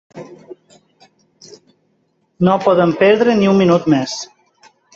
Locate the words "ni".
3.43-3.53